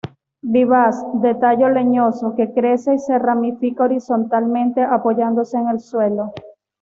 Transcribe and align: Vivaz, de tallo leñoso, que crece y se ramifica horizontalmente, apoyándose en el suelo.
Vivaz, 0.53 0.95
de 1.21 1.35
tallo 1.35 1.69
leñoso, 1.69 2.33
que 2.35 2.51
crece 2.53 2.95
y 2.95 2.97
se 2.97 3.19
ramifica 3.19 3.83
horizontalmente, 3.83 4.81
apoyándose 4.81 5.57
en 5.59 5.67
el 5.69 5.79
suelo. 5.79 6.33